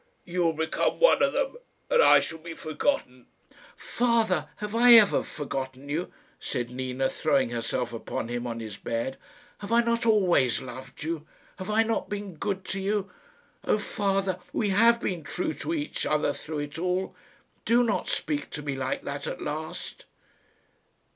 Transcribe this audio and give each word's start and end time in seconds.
You 0.25 0.41
will 0.45 0.53
become 0.53 0.99
one 0.99 1.21
of 1.21 1.31
them, 1.33 1.57
and 1.91 2.01
I 2.01 2.21
shall 2.21 2.39
be 2.39 2.55
forgotten." 2.55 3.27
"Father, 3.75 4.49
have 4.55 4.73
I 4.73 4.93
ever 4.95 5.21
forgotten 5.21 5.89
you?" 5.89 6.11
said 6.39 6.71
Nina, 6.71 7.07
throwing 7.07 7.49
herself 7.49 7.93
upon 7.93 8.27
him 8.27 8.47
on 8.47 8.61
his 8.61 8.77
bed. 8.77 9.19
"Have 9.59 9.71
I 9.71 9.83
not 9.83 10.07
always 10.07 10.59
loved 10.59 11.03
you? 11.03 11.27
Have 11.59 11.69
I 11.69 11.83
not 11.83 12.09
been 12.09 12.33
good 12.33 12.65
to 12.69 12.79
you? 12.79 13.11
Oh, 13.63 13.77
father, 13.77 14.39
we 14.51 14.69
have 14.69 14.99
been 14.99 15.21
true 15.21 15.53
to 15.53 15.71
each 15.71 16.07
other 16.07 16.33
through 16.33 16.59
it 16.61 16.79
all. 16.79 17.15
Do 17.63 17.83
not 17.83 18.09
speak 18.09 18.49
to 18.53 18.63
me 18.63 18.75
like 18.75 19.03
that 19.03 19.27
at 19.27 19.39
last." 19.39 20.05